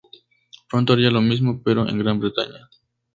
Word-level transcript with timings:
Pronto 0.67 0.93
harían 0.93 1.13
lo 1.13 1.21
mismo, 1.21 1.61
pero 1.63 1.87
en 1.87 1.99
Gran 1.99 2.19
Bretaña. 2.19 2.67